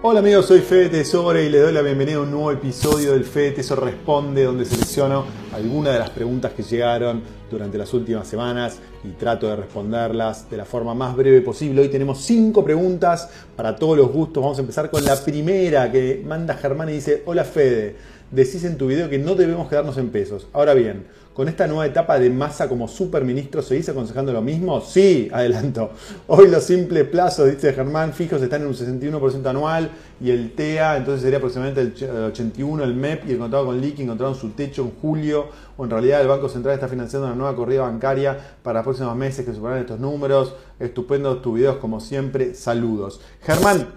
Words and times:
Hola 0.00 0.20
amigos, 0.20 0.46
soy 0.46 0.60
Fede 0.60 0.88
Tesoro 0.88 1.38
y 1.40 1.48
le 1.48 1.58
doy 1.58 1.72
la 1.72 1.82
bienvenida 1.82 2.16
a 2.16 2.20
un 2.20 2.30
nuevo 2.30 2.50
episodio 2.50 3.12
del 3.12 3.24
Fede 3.24 3.52
Tesoro 3.52 3.84
Responde, 3.84 4.44
donde 4.44 4.64
selecciono 4.64 5.24
algunas 5.52 5.92
de 5.92 5.98
las 5.98 6.10
preguntas 6.10 6.52
que 6.52 6.62
llegaron 6.62 7.22
durante 7.50 7.78
las 7.78 7.92
últimas 7.94 8.26
semanas 8.26 8.78
y 9.04 9.08
trato 9.12 9.48
de 9.48 9.56
responderlas 9.56 10.50
de 10.50 10.56
la 10.56 10.64
forma 10.64 10.94
más 10.94 11.16
breve 11.16 11.40
posible. 11.40 11.80
Hoy 11.80 11.88
tenemos 11.88 12.20
cinco 12.22 12.64
preguntas 12.64 13.28
para 13.56 13.76
todos 13.76 13.96
los 13.96 14.10
gustos. 14.10 14.42
Vamos 14.42 14.58
a 14.58 14.60
empezar 14.60 14.90
con 14.90 15.04
la 15.04 15.16
primera 15.16 15.90
que 15.90 16.22
manda 16.26 16.54
Germán 16.54 16.88
y 16.90 16.94
dice, 16.94 17.22
hola 17.26 17.44
Fede, 17.44 17.96
decís 18.30 18.64
en 18.64 18.76
tu 18.76 18.86
video 18.86 19.08
que 19.08 19.18
no 19.18 19.34
debemos 19.34 19.68
quedarnos 19.68 19.96
en 19.98 20.10
pesos. 20.10 20.46
Ahora 20.52 20.74
bien, 20.74 21.06
con 21.38 21.48
esta 21.48 21.68
nueva 21.68 21.86
etapa 21.86 22.18
de 22.18 22.30
masa 22.30 22.68
como 22.68 22.88
superministro, 22.88 23.62
¿seguís 23.62 23.88
aconsejando 23.88 24.32
lo 24.32 24.42
mismo? 24.42 24.80
Sí, 24.80 25.28
adelanto. 25.32 25.92
Hoy 26.26 26.48
los 26.48 26.64
simples 26.64 27.04
plazos, 27.04 27.48
dice 27.48 27.72
Germán, 27.72 28.12
fijos 28.12 28.42
están 28.42 28.62
en 28.62 28.66
un 28.66 28.74
61% 28.74 29.46
anual 29.46 29.88
y 30.20 30.32
el 30.32 30.50
TEA, 30.50 30.96
entonces 30.96 31.22
sería 31.22 31.38
aproximadamente 31.38 31.80
el 32.04 32.24
81, 32.24 32.82
el 32.82 32.94
MEP 32.94 33.28
y 33.28 33.32
el 33.32 33.38
contado 33.38 33.66
con 33.66 33.80
liqui 33.80 34.02
encontraron 34.02 34.34
su 34.34 34.50
techo 34.50 34.82
en 34.82 34.90
julio, 35.00 35.37
o 35.76 35.84
en 35.84 35.90
realidad 35.90 36.20
el 36.20 36.28
Banco 36.28 36.48
Central 36.48 36.74
está 36.74 36.88
financiando 36.88 37.26
una 37.26 37.36
nueva 37.36 37.56
corrida 37.56 37.82
bancaria 37.82 38.56
para 38.62 38.80
los 38.80 38.84
próximos 38.84 39.16
meses 39.16 39.44
que 39.44 39.54
superarán 39.54 39.82
estos 39.82 40.00
números. 40.00 40.54
Estupendo 40.78 41.38
tus 41.38 41.54
videos 41.54 41.76
como 41.76 42.00
siempre, 42.00 42.54
saludos. 42.54 43.20
Germán, 43.42 43.88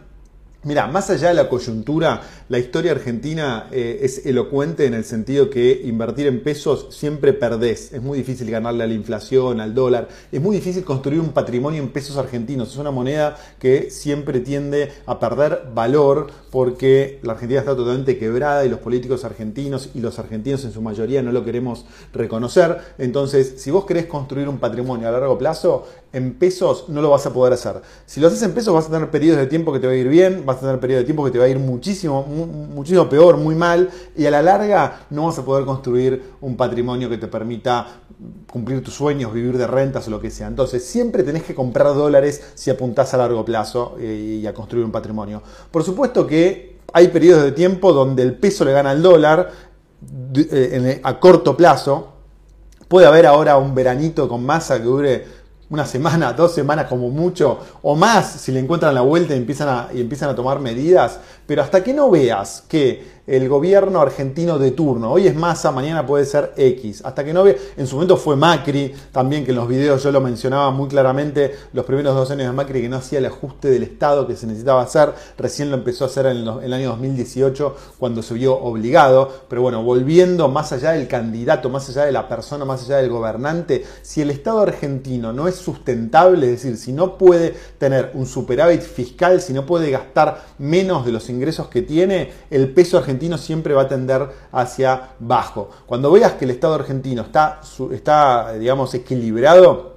Mira, 0.63 0.85
más 0.85 1.09
allá 1.09 1.29
de 1.29 1.33
la 1.33 1.49
coyuntura, 1.49 2.21
la 2.47 2.59
historia 2.59 2.91
argentina 2.91 3.67
eh, 3.71 4.01
es 4.03 4.27
elocuente 4.27 4.85
en 4.85 4.93
el 4.93 5.03
sentido 5.03 5.49
que 5.49 5.81
invertir 5.85 6.27
en 6.27 6.43
pesos 6.43 6.85
siempre 6.91 7.33
perdés. 7.33 7.91
Es 7.93 8.01
muy 8.03 8.19
difícil 8.19 8.51
ganarle 8.51 8.83
a 8.83 8.87
la 8.87 8.93
inflación, 8.93 9.59
al 9.59 9.73
dólar. 9.73 10.07
Es 10.31 10.39
muy 10.39 10.55
difícil 10.55 10.83
construir 10.83 11.19
un 11.19 11.29
patrimonio 11.29 11.81
en 11.81 11.89
pesos 11.89 12.15
argentinos. 12.15 12.69
Es 12.69 12.77
una 12.77 12.91
moneda 12.91 13.37
que 13.57 13.89
siempre 13.89 14.39
tiende 14.39 14.91
a 15.07 15.19
perder 15.19 15.63
valor 15.73 16.27
porque 16.51 17.19
la 17.23 17.33
Argentina 17.33 17.61
está 17.61 17.75
totalmente 17.75 18.19
quebrada 18.19 18.63
y 18.63 18.69
los 18.69 18.81
políticos 18.81 19.25
argentinos 19.25 19.89
y 19.95 19.99
los 19.99 20.19
argentinos 20.19 20.63
en 20.63 20.73
su 20.73 20.81
mayoría 20.83 21.23
no 21.23 21.31
lo 21.31 21.43
queremos 21.43 21.85
reconocer. 22.13 22.77
Entonces, 22.99 23.55
si 23.57 23.71
vos 23.71 23.85
querés 23.85 24.05
construir 24.05 24.47
un 24.47 24.59
patrimonio 24.59 25.07
a 25.07 25.11
largo 25.11 25.39
plazo, 25.39 25.87
en 26.13 26.33
pesos 26.33 26.85
no 26.89 27.01
lo 27.01 27.09
vas 27.09 27.25
a 27.25 27.33
poder 27.33 27.53
hacer. 27.53 27.81
Si 28.05 28.19
lo 28.19 28.27
haces 28.27 28.41
en 28.43 28.53
pesos 28.53 28.73
vas 28.73 28.87
a 28.87 28.91
tener 28.91 29.09
periodos 29.09 29.39
de 29.39 29.47
tiempo 29.47 29.71
que 29.71 29.79
te 29.79 29.87
va 29.87 29.93
a 29.93 29.95
ir 29.95 30.09
bien, 30.09 30.45
vas 30.45 30.57
a 30.57 30.61
tener 30.61 30.79
periodos 30.79 31.03
de 31.03 31.05
tiempo 31.05 31.23
que 31.23 31.31
te 31.31 31.39
va 31.39 31.45
a 31.45 31.47
ir 31.47 31.59
muchísimo, 31.59 32.23
muchísimo 32.23 33.07
peor, 33.07 33.37
muy 33.37 33.55
mal, 33.55 33.89
y 34.15 34.25
a 34.25 34.31
la 34.31 34.41
larga 34.41 35.05
no 35.09 35.27
vas 35.27 35.39
a 35.39 35.45
poder 35.45 35.65
construir 35.65 36.23
un 36.41 36.57
patrimonio 36.57 37.09
que 37.09 37.17
te 37.17 37.27
permita 37.27 37.87
cumplir 38.51 38.83
tus 38.83 38.93
sueños, 38.93 39.33
vivir 39.33 39.57
de 39.57 39.67
rentas 39.67 40.07
o 40.07 40.11
lo 40.11 40.19
que 40.19 40.29
sea. 40.29 40.47
Entonces, 40.47 40.83
siempre 40.83 41.23
tenés 41.23 41.43
que 41.43 41.55
comprar 41.55 41.87
dólares 41.87 42.51
si 42.55 42.69
apuntás 42.69 43.13
a 43.13 43.17
largo 43.17 43.45
plazo 43.45 43.95
eh, 43.99 44.39
y 44.41 44.47
a 44.47 44.53
construir 44.53 44.85
un 44.85 44.91
patrimonio. 44.91 45.41
Por 45.71 45.83
supuesto 45.83 46.27
que 46.27 46.79
hay 46.93 47.07
periodos 47.07 47.43
de 47.43 47.53
tiempo 47.53 47.93
donde 47.93 48.21
el 48.23 48.35
peso 48.35 48.65
le 48.65 48.73
gana 48.73 48.91
al 48.91 49.01
dólar 49.01 49.51
eh, 50.35 50.99
a 51.03 51.19
corto 51.19 51.55
plazo. 51.55 52.09
Puede 52.87 53.07
haber 53.07 53.25
ahora 53.25 53.57
un 53.57 53.73
veranito 53.73 54.27
con 54.27 54.45
masa 54.45 54.77
que 54.77 54.83
dure 54.83 55.40
una 55.71 55.85
semana, 55.85 56.33
dos 56.37 56.53
semanas 56.53 56.85
como 56.85 57.09
mucho, 57.09 57.59
o 57.81 57.95
más 57.95 58.31
si 58.31 58.51
le 58.51 58.59
encuentran 58.59 58.93
la 58.93 59.01
vuelta 59.01 59.33
y 59.33 59.37
empiezan 59.37 59.69
a, 59.69 59.87
y 59.91 60.01
empiezan 60.01 60.29
a 60.29 60.35
tomar 60.35 60.59
medidas, 60.59 61.19
pero 61.47 61.63
hasta 61.63 61.83
que 61.83 61.93
no 61.93 62.11
veas 62.11 62.63
que 62.67 63.20
el 63.31 63.47
gobierno 63.47 64.01
argentino 64.01 64.59
de 64.59 64.71
turno. 64.71 65.09
Hoy 65.09 65.25
es 65.25 65.35
Massa, 65.35 65.71
mañana 65.71 66.05
puede 66.05 66.25
ser 66.25 66.51
X. 66.57 67.01
Hasta 67.05 67.23
que 67.23 67.31
no 67.31 67.43
ve, 67.43 67.57
en 67.77 67.87
su 67.87 67.95
momento 67.95 68.17
fue 68.17 68.35
Macri, 68.35 68.93
también 69.13 69.45
que 69.45 69.51
en 69.51 69.55
los 69.55 69.69
videos 69.69 70.03
yo 70.03 70.11
lo 70.11 70.19
mencionaba 70.19 70.69
muy 70.71 70.89
claramente, 70.89 71.55
los 71.71 71.85
primeros 71.85 72.13
dos 72.13 72.29
años 72.29 72.47
de 72.47 72.51
Macri 72.51 72.81
que 72.81 72.89
no 72.89 72.97
hacía 72.97 73.19
el 73.19 73.27
ajuste 73.27 73.69
del 73.69 73.83
Estado 73.83 74.27
que 74.27 74.35
se 74.35 74.47
necesitaba 74.47 74.81
hacer, 74.81 75.13
recién 75.37 75.71
lo 75.71 75.77
empezó 75.77 76.03
a 76.03 76.07
hacer 76.07 76.25
en, 76.25 76.45
el 76.45 76.73
año 76.73 76.89
2018 76.89 77.75
cuando 77.97 78.21
se 78.21 78.33
vio 78.33 78.53
obligado, 78.53 79.31
pero 79.47 79.61
bueno, 79.61 79.81
volviendo 79.81 80.49
más 80.49 80.73
allá 80.73 80.91
del 80.91 81.07
candidato, 81.07 81.69
más 81.69 81.87
allá 81.87 82.03
de 82.03 82.11
la 82.11 82.27
persona, 82.27 82.65
más 82.65 82.83
allá 82.83 82.97
del 82.97 83.09
gobernante, 83.09 83.85
si 84.01 84.19
el 84.21 84.29
Estado 84.29 84.59
argentino 84.59 85.31
no 85.31 85.47
es 85.47 85.55
sustentable, 85.55 86.47
es 86.47 86.63
decir, 86.63 86.75
si 86.75 86.91
no 86.91 87.17
puede 87.17 87.55
tener 87.77 88.11
un 88.13 88.25
superávit 88.25 88.81
fiscal, 88.81 89.39
si 89.39 89.53
no 89.53 89.65
puede 89.65 89.89
gastar 89.89 90.43
menos 90.57 91.05
de 91.05 91.13
los 91.13 91.29
ingresos 91.29 91.69
que 91.69 91.81
tiene, 91.81 92.29
el 92.49 92.73
peso 92.73 92.97
argentino 92.97 93.20
siempre 93.37 93.73
va 93.73 93.83
a 93.83 93.87
tender 93.87 94.27
hacia 94.51 95.09
bajo. 95.19 95.69
Cuando 95.85 96.11
veas 96.11 96.33
que 96.33 96.45
el 96.45 96.51
Estado 96.51 96.75
argentino 96.75 97.21
está, 97.23 97.61
está 97.91 98.53
digamos, 98.53 98.93
equilibrado, 98.93 99.91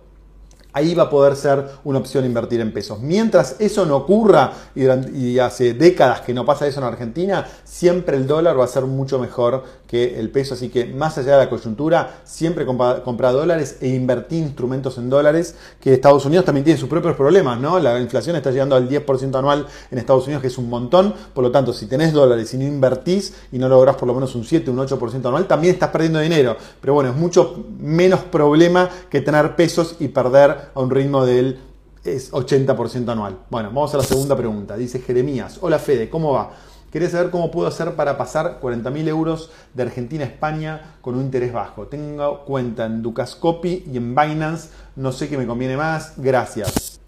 ahí 0.75 0.95
va 0.95 1.05
a 1.05 1.11
poder 1.11 1.37
ser 1.37 1.65
una 1.85 2.01
opción 2.01 2.25
invertir 2.27 2.61
en 2.61 2.73
pesos. 2.73 3.01
Mientras 3.01 3.57
eso 3.61 3.87
no 3.87 3.97
ocurra, 3.97 4.53
y, 4.75 5.39
hace 5.39 5.73
décadas 5.73 6.21
que 6.21 6.35
no 6.35 6.45
pasa 6.45 6.67
eso 6.67 6.81
en 6.81 6.87
Argentina, 6.87 7.47
siempre 7.65 8.17
el 8.17 8.27
dólar 8.27 8.59
va 8.59 8.65
a 8.65 8.69
ser 8.69 8.85
mucho 8.85 9.19
mejor 9.19 9.65
que 9.95 10.19
el 10.19 10.29
peso. 10.29 10.55
Así 10.55 10.71
que 10.71 10.87
más 10.87 11.17
allá 11.19 11.39
de 11.39 11.45
la 11.45 11.49
coyuntura, 11.49 12.23
siempre 12.25 12.67
compra, 12.67 13.31
dólares 13.31 13.79
e 13.81 13.87
invertir 13.87 14.43
instrumentos 14.43 14.99
en 14.99 15.09
dólares, 15.09 15.55
que 15.81 15.95
Estados 15.95 16.27
Unidos 16.27 16.45
también 16.45 16.65
tiene 16.65 16.81
sus 16.81 16.89
propios 16.89 17.15
problemas, 17.15 17.61
¿no? 17.61 17.79
La 17.79 18.01
inflación 18.01 18.35
está 18.35 18.51
llegando 18.51 18.75
al 18.75 18.89
10% 18.89 19.39
anual 19.39 19.69
en 19.93 19.99
Estados 19.99 20.25
Unidos, 20.25 20.43
que 20.43 20.49
es 20.49 20.59
un 20.59 20.69
montón. 20.69 21.15
Por 21.33 21.45
lo 21.45 21.53
tanto, 21.53 21.73
si 21.73 21.87
tenés 21.87 22.13
dólares 22.13 22.53
y 22.55 22.59
no 22.59 22.65
invertís 22.65 23.35
y 23.53 23.59
no 23.59 23.69
lográs 23.69 23.95
por 23.95 24.09
lo 24.09 24.15
menos 24.15 24.35
un 24.35 24.43
7, 24.45 24.69
un 24.69 24.79
8% 24.79 25.27
anual, 25.27 25.47
también 25.47 25.75
estás 25.75 25.91
perdiendo 25.91 26.19
dinero. 26.19 26.57
Pero 26.81 26.95
bueno, 26.95 27.11
es 27.11 27.17
mucho 27.17 27.65
menos 27.79 28.19
problema 28.23 28.91
que 29.09 29.21
tener 29.21 29.55
pesos 29.55 29.95
y 30.01 30.09
perder 30.09 30.73
a 30.75 30.81
un 30.81 30.91
ritmo 30.91 31.25
del 31.25 31.57
80% 32.05 33.09
anual. 33.11 33.39
Bueno, 33.49 33.69
vamos 33.69 33.95
a 33.95 33.99
la 33.99 34.03
segunda 34.03 34.37
pregunta. 34.37 34.77
Dice 34.77 34.99
Jeremías, 34.99 35.59
hola 35.61 35.79
Fede, 35.79 36.11
¿cómo 36.11 36.33
va? 36.33 36.51
Quería 36.95 37.11
saber 37.11 37.33
cómo 37.33 37.51
puedo 37.51 37.67
hacer 37.67 37.97
para 37.97 38.17
pasar 38.17 38.61
40.000 38.63 39.09
euros 39.09 39.51
de 39.75 39.83
Argentina 39.83 40.23
a 40.23 40.29
España 40.29 40.95
con 41.01 41.17
un 41.17 41.23
interés 41.23 41.53
bajo. 41.53 41.89
Tengo 41.89 42.45
cuenta 42.45 42.87
en 42.87 43.03
Ducascopy 43.03 43.87
y 43.93 43.97
en 43.97 44.15
Binance. 44.15 44.69
No 44.95 45.11
sé 45.11 45.29
qué 45.29 45.37
me 45.37 45.45
conviene 45.45 45.77
más. 45.77 46.13
Gracias. 46.19 47.01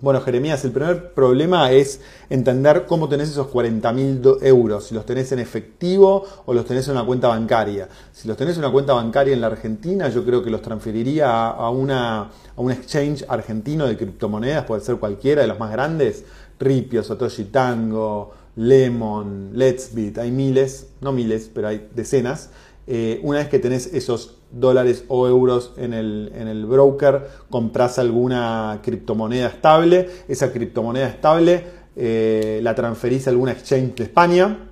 Bueno, 0.00 0.20
Jeremías, 0.20 0.64
el 0.64 0.70
primer 0.70 1.12
problema 1.12 1.72
es 1.72 2.00
entender 2.30 2.86
cómo 2.86 3.08
tenés 3.08 3.30
esos 3.30 3.48
40.000 3.48 4.38
euros, 4.42 4.84
si 4.84 4.94
los 4.94 5.04
tenés 5.04 5.32
en 5.32 5.40
efectivo 5.40 6.24
o 6.44 6.54
los 6.54 6.64
tenés 6.64 6.86
en 6.86 6.92
una 6.92 7.04
cuenta 7.04 7.26
bancaria. 7.26 7.88
Si 8.12 8.28
los 8.28 8.36
tenés 8.36 8.54
en 8.54 8.60
una 8.60 8.70
cuenta 8.70 8.92
bancaria 8.92 9.34
en 9.34 9.40
la 9.40 9.48
Argentina, 9.48 10.08
yo 10.08 10.24
creo 10.24 10.44
que 10.44 10.50
los 10.50 10.62
transferiría 10.62 11.48
a, 11.48 11.68
una, 11.70 12.20
a 12.20 12.30
un 12.58 12.70
exchange 12.70 13.24
argentino 13.28 13.88
de 13.88 13.96
criptomonedas, 13.96 14.66
puede 14.66 14.82
ser 14.82 14.98
cualquiera 14.98 15.42
de 15.42 15.48
los 15.48 15.58
más 15.58 15.72
grandes, 15.72 16.24
Ripio, 16.60 17.02
Satoshi 17.02 17.46
Tango, 17.46 18.45
Lemon, 18.56 19.50
Let's 19.52 19.94
Beat, 19.94 20.18
hay 20.18 20.30
miles, 20.30 20.88
no 21.00 21.12
miles, 21.12 21.50
pero 21.52 21.68
hay 21.68 21.88
decenas. 21.94 22.50
Eh, 22.86 23.20
una 23.22 23.38
vez 23.38 23.48
que 23.48 23.58
tenés 23.58 23.92
esos 23.92 24.38
dólares 24.50 25.04
o 25.08 25.26
euros 25.28 25.72
en 25.76 25.92
el, 25.92 26.32
en 26.34 26.48
el 26.48 26.66
broker, 26.66 27.28
compras 27.50 27.98
alguna 27.98 28.80
criptomoneda 28.82 29.48
estable, 29.48 30.08
esa 30.28 30.52
criptomoneda 30.52 31.08
estable 31.08 31.64
eh, 31.96 32.60
la 32.62 32.74
transferís 32.74 33.26
a 33.26 33.30
alguna 33.30 33.52
exchange 33.52 33.94
de 33.94 34.04
España 34.04 34.65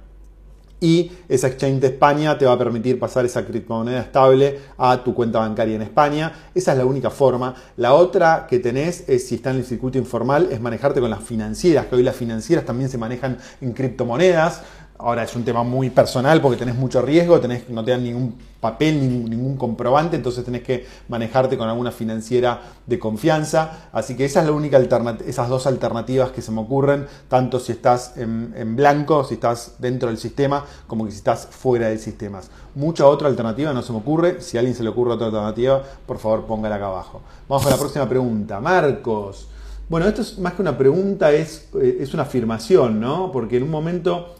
y 0.84 1.11
esa 1.31 1.47
exchange 1.47 1.81
de 1.81 1.87
España 1.87 2.37
te 2.37 2.45
va 2.45 2.53
a 2.53 2.59
permitir 2.59 2.99
pasar 2.99 3.25
esa 3.25 3.43
criptomoneda 3.47 4.00
estable 4.00 4.59
a 4.77 5.03
tu 5.03 5.15
cuenta 5.15 5.39
bancaria 5.39 5.77
en 5.77 5.81
España. 5.81 6.31
Esa 6.55 6.72
es 6.72 6.78
la 6.78 6.84
única 6.84 7.09
forma. 7.09 7.55
La 7.78 7.95
otra 7.95 8.47
que 8.47 8.59
tenés 8.59 9.09
es, 9.09 9.27
si 9.27 9.37
está 9.37 9.50
en 9.50 9.56
el 9.56 9.65
circuito 9.65 9.97
informal, 9.97 10.49
es 10.53 10.61
manejarte 10.61 11.00
con 11.00 11.09
las 11.09 11.25
financieras, 11.25 11.87
que 11.87 11.97
hoy 11.97 12.03
las 12.03 12.15
financieras 12.15 12.67
también 12.67 12.91
se 12.91 12.99
manejan 12.99 13.39
en 13.62 13.73
criptomonedas. 13.73 14.61
Ahora 14.97 15.25
es 15.25 15.34
un 15.34 15.44
tema 15.44 15.65
muy 15.65 15.91
personal 15.91 16.41
porque 16.41 16.56
tenés 16.56 16.77
mucho 16.77 17.03
riesgo, 17.03 17.41
tenés, 17.41 17.69
no 17.69 17.84
te 17.84 17.91
dan 17.91 18.05
ningún 18.05 18.37
papel, 18.60 19.28
ningún, 19.28 19.56
comprobante, 19.56 20.15
entonces 20.16 20.44
tenés 20.44 20.62
que 20.62 20.87
manejarte 21.09 21.59
con 21.59 21.69
alguna 21.69 21.91
financiera 21.91 22.62
de 22.87 22.99
confianza. 23.00 23.88
Así 23.93 24.16
que 24.16 24.25
esa 24.25 24.41
es 24.41 24.47
la 24.47 24.53
única 24.53 24.79
esas 25.26 25.49
dos 25.49 25.67
alternativas 25.67 26.31
que 26.31 26.41
se 26.43 26.52
me 26.52 26.61
ocurren, 26.61 27.06
tanto 27.29 27.58
si 27.58 27.73
estás 27.73 28.17
en, 28.17 28.55
en, 28.56 28.76
blanco, 28.76 29.25
si 29.25 29.35
estás 29.35 29.75
dentro 29.79 30.08
del 30.08 30.17
sistema, 30.17 30.64
como 30.87 31.05
que 31.05 31.11
si 31.11 31.19
estás 31.19 31.49
fuera 31.50 31.88
del 31.88 31.99
sistema. 31.99 32.40
Mucha 32.76 33.06
otra 33.06 33.26
alternativa 33.26 33.73
no 33.73 33.82
se 33.82 33.93
me 33.93 33.99
ocurre. 33.99 34.40
Si 34.40 34.56
a 34.56 34.61
alguien 34.61 34.76
se 34.76 34.85
le 34.85 34.90
ocurre 34.90 35.12
otra 35.12 35.26
alternativa, 35.26 35.82
por 36.06 36.19
favor 36.19 36.47
póngala 36.47 36.76
acá 36.76 36.87
abajo. 36.87 37.20
Vamos 37.49 37.64
con 37.64 37.73
la 37.73 37.79
próxima 37.79 38.08
pregunta. 38.08 38.61
Marcos. 38.61 39.49
Bueno, 39.88 40.06
esto 40.06 40.23
es 40.23 40.38
más 40.38 40.55
que 40.55 40.62
una 40.62 40.79
pregunta, 40.79 41.31
es, 41.32 41.69
eh, 41.81 41.99
es 42.00 42.14
una 42.14 42.23
afirmación, 42.23 43.00
¿no? 43.00 43.31
Porque 43.31 43.58
en 43.58 43.64
un 43.64 43.70
momento 43.70 44.37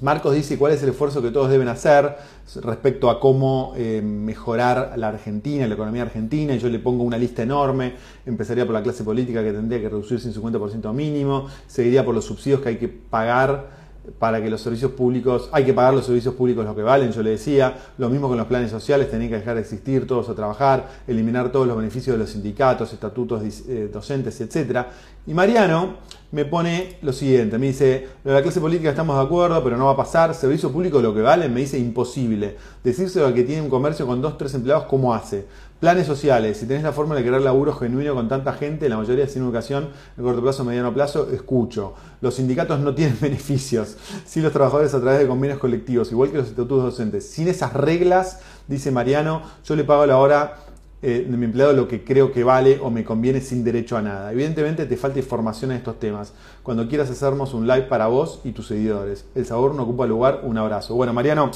Marcos 0.00 0.34
dice 0.34 0.58
cuál 0.58 0.72
es 0.72 0.82
el 0.82 0.88
esfuerzo 0.88 1.22
que 1.22 1.30
todos 1.30 1.48
deben 1.50 1.68
hacer 1.68 2.16
respecto 2.62 3.08
a 3.08 3.20
cómo 3.20 3.74
eh, 3.76 4.02
mejorar 4.02 4.94
la 4.96 5.08
Argentina, 5.08 5.66
la 5.68 5.74
economía 5.74 6.02
argentina, 6.02 6.54
y 6.54 6.58
yo 6.58 6.68
le 6.68 6.80
pongo 6.80 7.04
una 7.04 7.18
lista 7.18 7.42
enorme, 7.42 7.94
empezaría 8.26 8.64
por 8.64 8.74
la 8.74 8.82
clase 8.82 9.04
política 9.04 9.44
que 9.44 9.52
tendría 9.52 9.80
que 9.80 9.88
reducirse 9.88 10.28
en 10.28 10.34
50% 10.34 10.92
mínimo, 10.92 11.46
seguiría 11.68 12.04
por 12.04 12.14
los 12.14 12.24
subsidios 12.24 12.60
que 12.60 12.70
hay 12.70 12.76
que 12.78 12.88
pagar 12.88 13.81
para 14.18 14.42
que 14.42 14.50
los 14.50 14.60
servicios 14.60 14.92
públicos, 14.92 15.48
hay 15.52 15.64
que 15.64 15.72
pagar 15.72 15.94
los 15.94 16.06
servicios 16.06 16.34
públicos 16.34 16.64
lo 16.64 16.74
que 16.74 16.82
valen, 16.82 17.12
yo 17.12 17.22
le 17.22 17.30
decía, 17.30 17.76
lo 17.98 18.08
mismo 18.08 18.28
con 18.28 18.36
los 18.36 18.46
planes 18.46 18.70
sociales, 18.70 19.10
tenían 19.10 19.30
que 19.30 19.36
dejar 19.36 19.54
de 19.54 19.60
existir 19.60 20.06
todos 20.06 20.28
a 20.28 20.34
trabajar, 20.34 20.88
eliminar 21.06 21.52
todos 21.52 21.68
los 21.68 21.76
beneficios 21.76 22.14
de 22.14 22.18
los 22.18 22.30
sindicatos, 22.30 22.92
estatutos 22.92 23.42
eh, 23.68 23.88
docentes, 23.92 24.40
etc. 24.40 24.86
Y 25.26 25.34
Mariano 25.34 25.98
me 26.32 26.44
pone 26.44 26.96
lo 27.02 27.12
siguiente, 27.12 27.58
me 27.58 27.68
dice, 27.68 28.08
lo 28.24 28.32
de 28.32 28.38
la 28.38 28.42
clase 28.42 28.60
política 28.60 28.90
estamos 28.90 29.16
de 29.16 29.22
acuerdo, 29.22 29.62
pero 29.62 29.76
no 29.76 29.86
va 29.86 29.92
a 29.92 29.96
pasar, 29.96 30.34
servicio 30.34 30.72
público 30.72 31.00
lo 31.00 31.14
que 31.14 31.20
vale, 31.20 31.48
me 31.48 31.60
dice 31.60 31.78
imposible. 31.78 32.56
Decírselo 32.82 33.26
al 33.26 33.34
que 33.34 33.44
tiene 33.44 33.62
un 33.62 33.68
comercio 33.68 34.06
con 34.06 34.20
dos, 34.20 34.36
tres 34.36 34.52
empleados, 34.54 34.84
¿cómo 34.84 35.14
hace? 35.14 35.46
Planes 35.82 36.06
sociales, 36.06 36.58
si 36.58 36.66
tenés 36.66 36.84
la 36.84 36.92
forma 36.92 37.16
de 37.16 37.22
crear 37.22 37.40
laburo 37.40 37.74
genuino 37.74 38.14
con 38.14 38.28
tanta 38.28 38.52
gente, 38.52 38.88
la 38.88 38.96
mayoría 38.96 39.26
sin 39.26 39.42
educación, 39.42 39.88
en 40.16 40.22
corto 40.22 40.40
plazo, 40.40 40.64
mediano 40.64 40.94
plazo, 40.94 41.28
escucho. 41.32 41.94
Los 42.20 42.34
sindicatos 42.34 42.78
no 42.78 42.94
tienen 42.94 43.18
beneficios, 43.20 43.96
si 44.24 44.40
los 44.40 44.52
trabajadores 44.52 44.94
a 44.94 45.00
través 45.00 45.18
de 45.18 45.26
convenios 45.26 45.58
colectivos, 45.58 46.12
igual 46.12 46.30
que 46.30 46.36
los 46.36 46.46
estatutos 46.46 46.84
docentes. 46.84 47.28
Sin 47.28 47.48
esas 47.48 47.72
reglas, 47.72 48.38
dice 48.68 48.92
Mariano, 48.92 49.42
yo 49.64 49.74
le 49.74 49.82
pago 49.82 50.06
la 50.06 50.18
hora 50.18 50.54
eh, 51.02 51.26
de 51.28 51.36
mi 51.36 51.46
empleado 51.46 51.72
lo 51.72 51.88
que 51.88 52.04
creo 52.04 52.30
que 52.30 52.44
vale 52.44 52.78
o 52.80 52.88
me 52.88 53.02
conviene 53.02 53.40
sin 53.40 53.64
derecho 53.64 53.96
a 53.96 54.02
nada. 54.02 54.30
Evidentemente 54.30 54.86
te 54.86 54.96
falta 54.96 55.18
información 55.18 55.72
en 55.72 55.78
estos 55.78 55.98
temas. 55.98 56.32
Cuando 56.62 56.86
quieras 56.86 57.10
hacernos 57.10 57.54
un 57.54 57.66
live 57.66 57.86
para 57.88 58.06
vos 58.06 58.40
y 58.44 58.52
tus 58.52 58.68
seguidores. 58.68 59.24
El 59.34 59.46
sabor 59.46 59.74
no 59.74 59.82
ocupa 59.82 60.06
lugar. 60.06 60.42
Un 60.44 60.58
abrazo. 60.58 60.94
Bueno, 60.94 61.12
Mariano. 61.12 61.50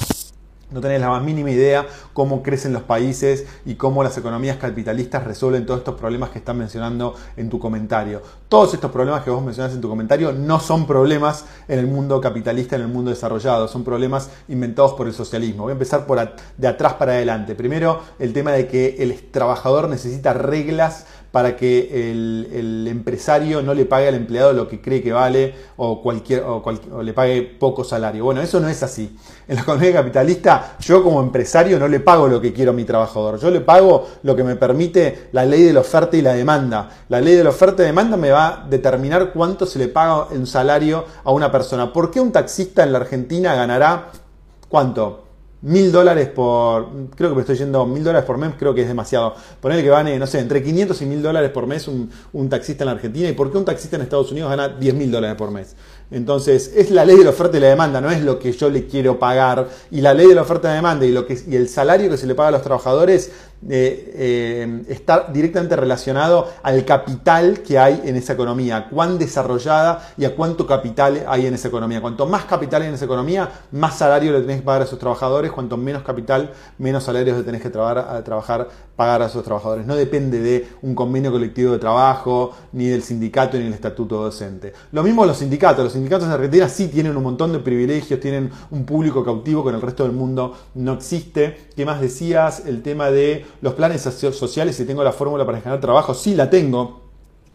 No 0.69 0.81
tenés 0.81 0.99
la 0.99 1.07
más 1.07 1.23
mínima 1.23 1.49
idea 1.49 1.85
cómo 2.11 2.43
crecen 2.43 2.73
los 2.73 2.81
países 2.81 3.45
y 3.65 3.75
cómo 3.75 4.03
las 4.03 4.17
economías 4.17 4.57
capitalistas 4.57 5.23
resuelven 5.23 5.65
todos 5.65 5.79
estos 5.79 5.95
problemas 5.95 6.31
que 6.31 6.39
están 6.39 6.57
mencionando 6.57 7.15
en 7.37 7.49
tu 7.49 7.57
comentario. 7.57 8.21
Todos 8.49 8.73
estos 8.73 8.91
problemas 8.91 9.23
que 9.23 9.29
vos 9.29 9.41
mencionás 9.41 9.73
en 9.73 9.79
tu 9.79 9.87
comentario 9.87 10.33
no 10.33 10.59
son 10.59 10.85
problemas 10.85 11.45
en 11.69 11.79
el 11.79 11.87
mundo 11.87 12.19
capitalista, 12.19 12.75
en 12.75 12.81
el 12.81 12.89
mundo 12.89 13.11
desarrollado, 13.11 13.69
son 13.69 13.85
problemas 13.85 14.29
inventados 14.49 14.93
por 14.93 15.07
el 15.07 15.13
socialismo. 15.13 15.63
Voy 15.63 15.71
a 15.71 15.73
empezar 15.73 16.05
por 16.05 16.17
de 16.57 16.67
atrás 16.67 16.95
para 16.95 17.13
adelante. 17.13 17.55
Primero, 17.55 18.01
el 18.19 18.33
tema 18.33 18.51
de 18.51 18.67
que 18.67 18.97
el 18.99 19.31
trabajador 19.31 19.87
necesita 19.87 20.33
reglas 20.33 21.05
para 21.37 21.55
que 21.55 22.09
el, 22.09 22.87
empresario 22.87 23.61
no 23.61 23.75
le 23.75 23.85
pague 23.85 24.07
al 24.07 24.15
empleado 24.15 24.53
lo 24.53 24.67
que 24.67 24.81
cree 24.81 25.03
que 25.03 25.11
vale 25.11 25.53
o, 25.75 26.01
cualquier, 26.01 26.41
o, 26.41 27.03
le 27.03 27.13
pague 27.13 27.43
poco 27.43 27.83
salario. 27.83 28.23
Bueno, 28.23 28.41
eso 28.41 28.59
no 28.59 28.67
es 28.67 28.81
así. 28.81 29.15
En 29.47 29.57
la 29.57 29.61
economía 29.61 29.93
capitalista, 29.93 30.77
yo 30.79 31.03
como 31.03 31.21
empresario 31.21 31.77
no 31.77 31.87
le 31.87 31.99
pago 31.99 32.27
lo 32.27 32.41
que 32.41 32.53
quiero 32.53 32.71
a 32.71 32.73
mi 32.73 32.85
trabajador. 32.85 33.39
Yo 33.39 33.51
le 33.51 33.61
pago 33.61 34.07
lo 34.23 34.35
que 34.35 34.43
me 34.43 34.55
permite 34.55 35.29
la 35.31 35.45
ley 35.45 35.61
de 35.61 35.73
la 35.73 35.81
oferta 35.81 36.17
y 36.17 36.23
la 36.23 36.33
demanda. 36.33 36.89
La 37.07 37.21
ley 37.21 37.35
de 37.35 37.43
la 37.43 37.51
oferta 37.51 37.83
y 37.83 37.85
demanda 37.85 38.17
me 38.17 38.31
va 38.31 38.47
a 38.47 38.67
determinar 38.67 39.31
cuánto 39.31 39.67
se 39.67 39.77
le 39.77 39.89
paga 39.89 40.29
en 40.31 40.47
salario 40.47 41.05
a 41.23 41.31
una 41.31 41.51
persona. 41.51 41.93
¿Por 41.93 42.09
qué 42.09 42.19
un 42.19 42.31
taxista 42.31 42.81
en 42.81 42.93
la 42.93 42.97
Argentina 42.97 43.53
ganará 43.53 44.09
cuánto? 44.69 45.26
Mil 45.61 45.91
dólares 45.91 46.29
por, 46.29 46.87
creo 47.15 47.29
que 47.29 47.35
me 47.35 47.41
estoy 47.41 47.57
yendo, 47.57 47.85
mil 47.85 48.03
dólares 48.03 48.25
por 48.25 48.37
mes 48.37 48.51
creo 48.57 48.75
que 48.75 48.81
es 48.81 48.87
demasiado. 48.87 49.33
Ponerle 49.59 49.83
que 49.83 49.89
gane, 49.89 50.19
no 50.19 50.27
sé, 50.27 50.39
entre 50.39 50.63
500 50.63 51.01
y 51.01 51.05
mil 51.05 51.21
dólares 51.21 51.49
por 51.49 51.65
mes 51.65 51.87
un, 51.87 52.09
un, 52.33 52.49
taxista 52.49 52.83
en 52.83 52.87
la 52.87 52.91
Argentina. 52.93 53.27
¿Y 53.29 53.33
por 53.33 53.51
qué 53.51 53.57
un 53.57 53.65
taxista 53.65 53.95
en 53.95 54.03
Estados 54.03 54.31
Unidos 54.31 54.49
gana 54.49 54.69
10 54.69 54.93
mil 54.93 55.11
dólares 55.11 55.35
por 55.35 55.51
mes? 55.51 55.75
Entonces, 56.09 56.71
es 56.75 56.89
la 56.91 57.03
ley 57.03 57.17
de 57.17 57.23
la 57.23 57.31
oferta 57.31 57.57
y 57.57 57.59
la 57.59 57.67
demanda, 57.67 57.99
no 57.99 58.09
es 58.09 58.21
lo 58.21 58.39
que 58.39 58.51
yo 58.53 58.69
le 58.69 58.87
quiero 58.87 59.19
pagar. 59.19 59.67
Y 59.91 60.01
la 60.01 60.13
ley 60.13 60.27
de 60.27 60.35
la 60.35 60.43
oferta 60.43 60.67
y 60.67 60.71
la 60.71 60.75
demanda 60.75 61.05
y, 61.05 61.11
lo 61.11 61.25
que, 61.25 61.37
y 61.47 61.55
el 61.55 61.67
salario 61.67 62.09
que 62.09 62.17
se 62.17 62.27
le 62.27 62.35
paga 62.35 62.49
a 62.49 62.51
los 62.51 62.61
trabajadores 62.61 63.31
eh, 63.69 64.13
eh, 64.15 64.83
está 64.87 65.27
directamente 65.33 65.75
relacionado 65.75 66.47
al 66.61 66.85
capital 66.85 67.61
que 67.61 67.79
hay 67.79 68.01
en 68.05 68.15
esa 68.15 68.33
economía, 68.33 68.87
cuán 68.89 69.17
desarrollada 69.17 70.07
y 70.15 70.25
a 70.25 70.35
cuánto 70.35 70.67
capital 70.67 71.25
hay 71.27 71.47
en 71.47 71.55
esa 71.55 71.67
economía. 71.67 71.99
Cuanto 71.99 72.27
más 72.27 72.45
capital 72.45 72.83
hay 72.83 72.89
en 72.89 72.93
esa 72.93 73.05
economía, 73.05 73.49
más 73.71 73.97
salario 73.97 74.31
le 74.31 74.41
tenés 74.41 74.57
que 74.57 74.63
pagar 74.63 74.83
a 74.83 74.85
esos 74.85 74.99
trabajadores. 74.99 75.51
Cuanto 75.51 75.75
menos 75.75 76.03
capital, 76.03 76.51
menos 76.77 77.03
salarios 77.03 77.37
le 77.37 77.43
tenés 77.43 77.61
que 77.61 77.69
trabajar, 77.69 78.69
pagar 78.95 79.21
a 79.21 79.25
esos 79.25 79.43
trabajadores. 79.43 79.85
No 79.85 79.95
depende 79.95 80.39
de 80.39 80.67
un 80.83 80.93
convenio 80.93 81.31
colectivo 81.31 81.73
de 81.73 81.79
trabajo, 81.79 82.55
ni 82.73 82.87
del 82.87 83.01
sindicato, 83.01 83.57
ni 83.57 83.63
del 83.63 83.73
estatuto 83.73 84.21
docente. 84.21 84.73
Lo 84.91 85.03
mismo 85.03 85.25
los 85.25 85.37
sindicatos. 85.37 85.83
Los 85.83 85.93
sindicatos 85.93 86.27
en 86.27 86.33
Argentina 86.33 86.69
sí 86.69 86.87
tienen 86.87 87.17
un 87.17 87.23
montón 87.23 87.53
de 87.53 87.59
privilegios, 87.59 88.19
tienen 88.19 88.51
un 88.69 88.85
público 88.85 89.25
cautivo 89.25 89.63
que 89.63 89.69
en 89.69 89.75
el 89.75 89.81
resto 89.81 90.03
del 90.03 90.13
mundo 90.13 90.55
no 90.75 90.93
existe. 90.93 91.69
¿Qué 91.75 91.85
más 91.85 92.01
decías? 92.01 92.63
El 92.65 92.83
tema 92.83 93.09
de 93.09 93.46
los 93.61 93.73
planes 93.73 94.01
sociales, 94.01 94.75
si 94.75 94.85
tengo 94.85 95.03
la 95.03 95.11
fórmula 95.11 95.45
para 95.45 95.59
generar 95.59 95.81
trabajo, 95.81 96.13
sí 96.13 96.35
la 96.35 96.49
tengo. 96.49 97.06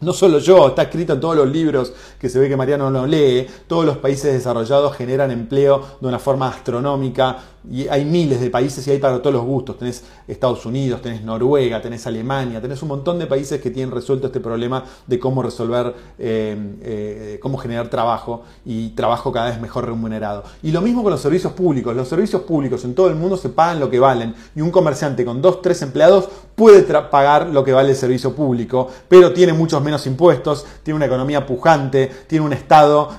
No 0.03 0.11
solo 0.11 0.39
yo, 0.39 0.67
está 0.67 0.83
escrito 0.83 1.13
en 1.13 1.21
todos 1.21 1.37
los 1.37 1.47
libros 1.47 1.93
que 2.19 2.27
se 2.27 2.37
ve 2.37 2.49
que 2.49 2.57
Mariano 2.57 2.91
no 2.91 3.07
lee. 3.07 3.47
Todos 3.67 3.85
los 3.85 3.97
países 3.97 4.33
desarrollados 4.33 4.95
generan 4.95 5.31
empleo 5.31 5.81
de 6.01 6.07
una 6.07 6.19
forma 6.19 6.49
astronómica 6.49 7.37
y 7.69 7.87
hay 7.87 8.03
miles 8.03 8.41
de 8.41 8.49
países 8.49 8.85
y 8.87 8.91
hay 8.91 8.97
para 8.97 9.19
todos 9.19 9.33
los 9.33 9.45
gustos. 9.45 9.77
Tenés 9.77 10.03
Estados 10.27 10.65
Unidos, 10.65 11.01
tenés 11.01 11.23
Noruega, 11.23 11.81
tenés 11.81 12.05
Alemania, 12.05 12.61
tenés 12.61 12.81
un 12.81 12.89
montón 12.89 13.17
de 13.19 13.25
países 13.25 13.61
que 13.61 13.71
tienen 13.71 13.93
resuelto 13.93 14.27
este 14.27 14.39
problema 14.41 14.83
de 15.07 15.17
cómo 15.19 15.41
resolver, 15.41 15.93
eh, 16.19 16.57
eh, 16.81 17.39
cómo 17.41 17.57
generar 17.57 17.87
trabajo 17.89 18.43
y 18.65 18.89
trabajo 18.89 19.31
cada 19.31 19.49
vez 19.49 19.61
mejor 19.61 19.85
remunerado. 19.85 20.43
Y 20.61 20.71
lo 20.71 20.81
mismo 20.81 21.03
con 21.03 21.11
los 21.11 21.21
servicios 21.21 21.53
públicos. 21.53 21.95
Los 21.95 22.09
servicios 22.09 22.41
públicos 22.41 22.83
en 22.83 22.93
todo 22.93 23.07
el 23.07 23.15
mundo 23.15 23.37
se 23.37 23.49
pagan 23.49 23.79
lo 23.79 23.89
que 23.89 23.99
valen 23.99 24.35
y 24.55 24.61
un 24.61 24.71
comerciante 24.71 25.23
con 25.23 25.41
dos, 25.41 25.61
tres 25.61 25.81
empleados 25.81 26.27
puede 26.55 26.83
pagar 26.83 27.47
lo 27.47 27.63
que 27.63 27.71
vale 27.71 27.91
el 27.91 27.95
servicio 27.95 28.35
público, 28.35 28.89
pero 29.07 29.33
tiene 29.33 29.53
muchos 29.53 29.81
menos 29.81 29.92
impuestos, 30.05 30.65
tiene 30.83 30.97
una 30.97 31.05
economía 31.05 31.45
pujante, 31.45 32.09
tiene 32.27 32.45
un 32.45 32.53
Estado 32.53 33.09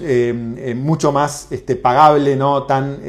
eh, 0.00 0.74
mucho 0.76 1.12
más 1.12 1.48
este, 1.50 1.76
pagable, 1.76 2.36
no 2.36 2.64
tan, 2.64 3.00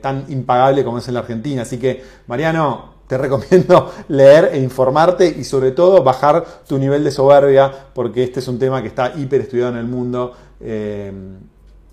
tan 0.00 0.24
impagable 0.28 0.84
como 0.84 0.98
es 0.98 1.08
en 1.08 1.14
la 1.14 1.20
Argentina. 1.20 1.62
Así 1.62 1.78
que, 1.78 2.02
Mariano, 2.26 2.94
te 3.06 3.18
recomiendo 3.18 3.92
leer 4.08 4.50
e 4.52 4.60
informarte 4.60 5.26
y 5.28 5.44
sobre 5.44 5.72
todo 5.72 6.02
bajar 6.02 6.44
tu 6.66 6.78
nivel 6.78 7.04
de 7.04 7.10
soberbia 7.10 7.70
porque 7.94 8.22
este 8.22 8.40
es 8.40 8.48
un 8.48 8.58
tema 8.58 8.82
que 8.82 8.88
está 8.88 9.12
hiper 9.16 9.42
estudiado 9.42 9.70
en 9.72 9.78
el 9.78 9.86
mundo. 9.86 10.32
Eh, 10.60 11.12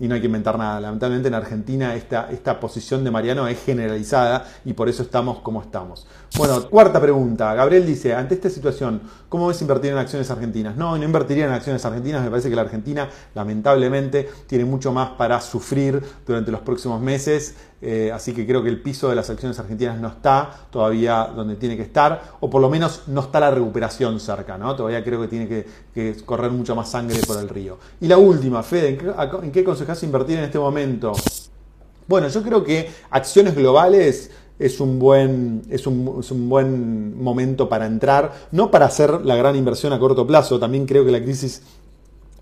y 0.02 0.08
no 0.08 0.16
hay 0.16 0.20
que 0.20 0.26
inventar 0.26 0.58
nada. 0.58 0.80
Lamentablemente 0.80 1.28
en 1.28 1.34
Argentina 1.34 1.94
esta, 1.94 2.28
esta 2.32 2.58
posición 2.58 3.04
de 3.04 3.12
Mariano 3.12 3.46
es 3.46 3.62
generalizada 3.64 4.44
y 4.64 4.72
por 4.72 4.88
eso 4.88 5.04
estamos 5.04 5.38
como 5.38 5.62
estamos. 5.62 6.08
Bueno, 6.36 6.68
cuarta 6.68 7.00
pregunta. 7.00 7.54
Gabriel 7.54 7.86
dice, 7.86 8.12
ante 8.12 8.34
esta 8.34 8.50
situación, 8.50 9.00
¿cómo 9.28 9.46
ves 9.46 9.62
invertir 9.62 9.92
en 9.92 9.98
acciones 9.98 10.28
argentinas? 10.28 10.76
No, 10.76 10.98
no 10.98 11.04
invertiría 11.04 11.44
en 11.44 11.52
acciones 11.52 11.84
argentinas. 11.84 12.20
Me 12.24 12.30
parece 12.30 12.50
que 12.50 12.56
la 12.56 12.62
Argentina, 12.62 13.08
lamentablemente, 13.32 14.28
tiene 14.48 14.64
mucho 14.64 14.92
más 14.92 15.10
para 15.10 15.40
sufrir 15.40 16.02
durante 16.26 16.50
los 16.50 16.62
próximos 16.62 17.00
meses. 17.00 17.54
Eh, 17.84 18.12
así 18.14 18.32
que 18.32 18.46
creo 18.46 18.62
que 18.62 18.68
el 18.68 18.80
piso 18.80 19.08
de 19.08 19.16
las 19.16 19.28
acciones 19.28 19.58
argentinas 19.58 19.98
no 19.98 20.06
está 20.06 20.48
todavía 20.70 21.28
donde 21.34 21.56
tiene 21.56 21.76
que 21.76 21.82
estar, 21.82 22.22
o 22.38 22.48
por 22.48 22.62
lo 22.62 22.70
menos 22.70 23.02
no 23.08 23.22
está 23.22 23.40
la 23.40 23.50
recuperación 23.50 24.20
cerca, 24.20 24.56
¿no? 24.56 24.76
Todavía 24.76 25.02
creo 25.02 25.20
que 25.20 25.26
tiene 25.26 25.48
que, 25.92 26.16
correr 26.24 26.52
mucho 26.52 26.76
más 26.76 26.88
sangre 26.88 27.18
por 27.26 27.38
el 27.38 27.48
río. 27.48 27.78
Y 28.00 28.06
la 28.06 28.18
última, 28.18 28.62
Fede, 28.62 28.90
¿en 28.90 28.98
qué, 28.98 29.12
en 29.42 29.50
qué 29.50 29.60
aconsejas 29.60 30.00
invertir 30.04 30.38
en 30.38 30.44
este 30.44 30.60
momento? 30.60 31.12
Bueno, 32.06 32.28
yo 32.28 32.42
creo 32.44 32.62
que 32.62 32.88
acciones 33.10 33.56
globales 33.56 34.30
es 34.60 34.78
un, 34.78 35.00
buen, 35.00 35.62
es, 35.68 35.84
un, 35.88 36.18
es 36.20 36.30
un 36.30 36.48
buen 36.48 37.20
momento 37.20 37.68
para 37.68 37.86
entrar, 37.86 38.32
no 38.52 38.70
para 38.70 38.86
hacer 38.86 39.24
la 39.24 39.34
gran 39.34 39.56
inversión 39.56 39.92
a 39.92 39.98
corto 39.98 40.24
plazo, 40.24 40.60
también 40.60 40.86
creo 40.86 41.04
que 41.04 41.10
la 41.10 41.20
crisis 41.20 41.62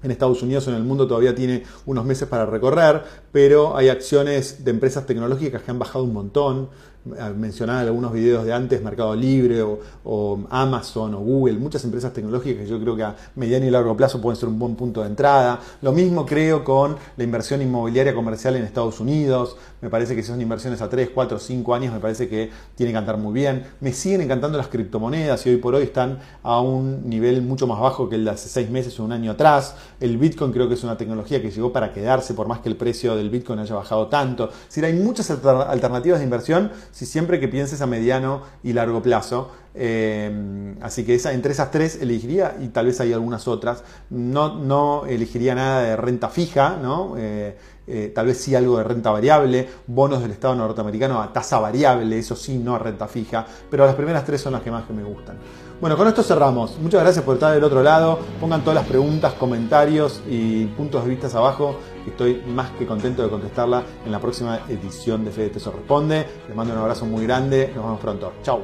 en 0.02 0.10
Estados 0.10 0.42
Unidos 0.42 0.66
o 0.66 0.70
en 0.70 0.76
el 0.76 0.84
mundo 0.84 1.06
todavía 1.06 1.34
tiene 1.34 1.64
unos 1.86 2.04
meses 2.04 2.28
para 2.28 2.46
recorrer, 2.46 3.02
pero 3.32 3.76
hay 3.76 3.88
acciones 3.88 4.64
de 4.64 4.70
empresas 4.70 5.06
tecnológicas 5.06 5.62
que 5.62 5.70
han 5.70 5.78
bajado 5.78 6.04
un 6.04 6.12
montón 6.12 6.68
mencionar 7.04 7.86
algunos 7.86 8.12
videos 8.12 8.44
de 8.44 8.52
antes, 8.52 8.82
Mercado 8.82 9.16
Libre 9.16 9.62
o, 9.62 10.40
Amazon 10.50 11.14
o 11.14 11.20
Google, 11.20 11.58
muchas 11.58 11.82
empresas 11.84 12.12
tecnológicas 12.12 12.64
que 12.64 12.68
yo 12.68 12.78
creo 12.78 12.94
que 12.94 13.02
a 13.02 13.16
mediano 13.36 13.66
y 13.66 13.70
largo 13.70 13.96
plazo 13.96 14.20
pueden 14.20 14.38
ser 14.38 14.48
un 14.48 14.58
buen 14.58 14.74
punto 14.74 15.00
de 15.00 15.08
entrada. 15.08 15.60
Lo 15.80 15.92
mismo 15.92 16.26
creo 16.26 16.62
con 16.62 16.96
la 17.16 17.24
inversión 17.24 17.62
inmobiliaria 17.62 18.14
comercial 18.14 18.56
en 18.56 18.64
Estados 18.64 19.00
Unidos. 19.00 19.56
Me 19.80 19.88
parece 19.88 20.14
que 20.14 20.22
si 20.22 20.28
son 20.28 20.40
inversiones 20.42 20.82
a 20.82 20.90
3, 20.90 21.10
4, 21.14 21.38
5 21.38 21.74
años, 21.74 21.94
me 21.94 22.00
parece 22.00 22.28
que 22.28 22.50
tiene 22.74 22.92
que 22.92 22.98
andar 22.98 23.16
muy 23.16 23.32
bien. 23.32 23.64
Me 23.80 23.92
siguen 23.92 24.20
encantando 24.20 24.58
las 24.58 24.68
criptomonedas 24.68 25.46
y 25.46 25.50
hoy 25.50 25.56
por 25.56 25.74
hoy 25.74 25.84
están 25.84 26.18
a 26.42 26.60
un 26.60 27.08
nivel 27.08 27.40
mucho 27.42 27.66
más 27.66 27.80
bajo 27.80 28.08
que 28.08 28.16
el 28.16 28.24
de 28.24 28.32
hace 28.32 28.48
6 28.48 28.70
meses 28.70 29.00
o 29.00 29.04
un 29.04 29.12
año 29.12 29.32
atrás. 29.32 29.74
El 30.00 30.18
Bitcoin 30.18 30.52
creo 30.52 30.68
que 30.68 30.74
es 30.74 30.84
una 30.84 30.98
tecnología 30.98 31.40
que 31.40 31.50
llegó 31.50 31.72
para 31.72 31.92
quedarse, 31.92 32.34
por 32.34 32.46
más 32.46 32.60
que 32.60 32.68
el 32.68 32.76
precio 32.76 33.16
del 33.16 33.30
Bitcoin 33.30 33.58
haya 33.58 33.74
bajado 33.74 34.08
tanto. 34.08 34.50
Si 34.68 34.84
hay 34.84 34.92
muchas 34.92 35.30
alternativas 35.30 36.18
de 36.18 36.24
inversión 36.24 36.70
si 36.90 37.06
siempre 37.06 37.40
que 37.40 37.48
pienses 37.48 37.80
a 37.80 37.86
mediano 37.86 38.42
y 38.62 38.72
largo 38.72 39.02
plazo. 39.02 39.50
Eh, 39.74 40.74
así 40.80 41.04
que 41.04 41.14
esa, 41.14 41.32
entre 41.32 41.52
esas 41.52 41.70
tres 41.70 42.00
elegiría, 42.00 42.56
y 42.60 42.68
tal 42.68 42.86
vez 42.86 43.00
hay 43.00 43.12
algunas 43.12 43.46
otras, 43.46 43.84
no, 44.10 44.56
no 44.56 45.06
elegiría 45.06 45.54
nada 45.54 45.82
de 45.82 45.96
renta 45.96 46.28
fija, 46.28 46.76
¿no? 46.82 47.14
Eh, 47.16 47.56
eh, 47.86 48.12
tal 48.14 48.26
vez 48.26 48.38
sí 48.38 48.54
algo 48.54 48.78
de 48.78 48.84
renta 48.84 49.10
variable, 49.10 49.68
bonos 49.86 50.22
del 50.22 50.30
Estado 50.30 50.54
norteamericano 50.54 51.20
a 51.20 51.32
tasa 51.32 51.58
variable, 51.58 52.18
eso 52.18 52.36
sí, 52.36 52.58
no 52.58 52.76
a 52.76 52.78
renta 52.78 53.08
fija, 53.08 53.44
pero 53.68 53.84
las 53.84 53.94
primeras 53.94 54.24
tres 54.24 54.40
son 54.40 54.52
las 54.52 54.62
que 54.62 54.70
más 54.70 54.88
me 54.90 55.02
gustan. 55.02 55.36
Bueno, 55.80 55.96
con 55.96 56.06
esto 56.06 56.22
cerramos. 56.22 56.78
Muchas 56.78 57.00
gracias 57.02 57.24
por 57.24 57.34
estar 57.36 57.54
del 57.54 57.64
otro 57.64 57.82
lado. 57.82 58.18
Pongan 58.38 58.60
todas 58.60 58.74
las 58.74 58.86
preguntas, 58.86 59.32
comentarios 59.32 60.20
y 60.28 60.66
puntos 60.66 61.04
de 61.04 61.10
vista 61.10 61.26
abajo 61.38 61.76
estoy 62.10 62.42
más 62.46 62.70
que 62.72 62.86
contento 62.86 63.22
de 63.22 63.28
contestarla 63.28 63.82
en 64.04 64.12
la 64.12 64.20
próxima 64.20 64.60
edición 64.68 65.24
de 65.24 65.30
Fede 65.30 65.50
Tesoro 65.50 65.78
Responde. 65.78 66.26
Les 66.46 66.56
mando 66.56 66.74
un 66.74 66.80
abrazo 66.80 67.06
muy 67.06 67.24
grande, 67.24 67.72
nos 67.74 67.84
vemos 67.84 68.00
pronto. 68.00 68.32
Chau. 68.42 68.60